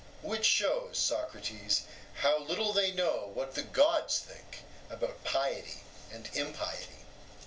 Which 0.23 0.45
shows, 0.45 0.97
Socrates, 0.97 1.83
how 2.23 2.39
little 2.39 2.73
they 2.73 2.91
know 2.91 3.29
what 3.35 3.53
the 3.53 3.61
gods 3.61 4.17
think 4.17 4.61
about 4.89 5.23
piety 5.23 5.81
and 6.11 6.27
impiety. 6.33 7.05